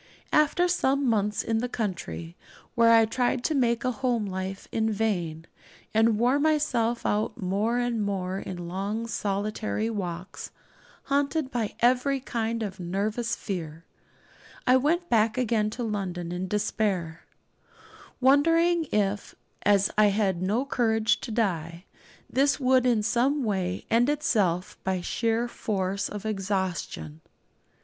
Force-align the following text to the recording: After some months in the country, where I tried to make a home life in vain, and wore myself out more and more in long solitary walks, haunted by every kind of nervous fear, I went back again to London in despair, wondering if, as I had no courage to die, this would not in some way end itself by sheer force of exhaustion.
After 0.33 0.67
some 0.67 1.07
months 1.07 1.43
in 1.43 1.59
the 1.59 1.69
country, 1.69 2.35
where 2.73 2.91
I 2.91 3.05
tried 3.05 3.43
to 3.43 3.53
make 3.53 3.83
a 3.85 3.91
home 3.91 4.25
life 4.25 4.67
in 4.71 4.91
vain, 4.91 5.45
and 5.93 6.17
wore 6.17 6.39
myself 6.39 7.05
out 7.05 7.39
more 7.39 7.77
and 7.77 8.01
more 8.03 8.39
in 8.39 8.67
long 8.67 9.05
solitary 9.05 9.91
walks, 9.91 10.49
haunted 11.03 11.51
by 11.51 11.75
every 11.81 12.19
kind 12.19 12.63
of 12.63 12.79
nervous 12.79 13.35
fear, 13.35 13.85
I 14.65 14.75
went 14.75 15.07
back 15.07 15.37
again 15.37 15.69
to 15.69 15.83
London 15.83 16.31
in 16.31 16.47
despair, 16.47 17.23
wondering 18.19 18.85
if, 18.91 19.35
as 19.61 19.91
I 19.99 20.07
had 20.07 20.41
no 20.41 20.65
courage 20.65 21.19
to 21.21 21.31
die, 21.31 21.85
this 22.27 22.59
would 22.59 22.85
not 22.85 22.89
in 22.91 23.03
some 23.03 23.43
way 23.43 23.85
end 23.91 24.09
itself 24.09 24.79
by 24.83 25.01
sheer 25.01 25.47
force 25.47 26.09
of 26.09 26.25
exhaustion. 26.25 27.21